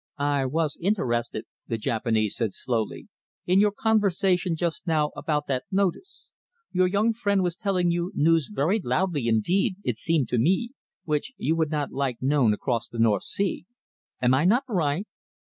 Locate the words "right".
14.67-15.05